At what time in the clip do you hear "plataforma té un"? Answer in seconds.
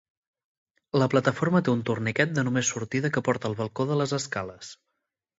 1.13-1.83